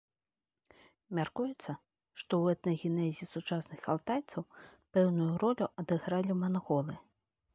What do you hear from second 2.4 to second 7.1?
ў этнагенезе сучасных алтайцаў пэўную ролю адыгралі манголы.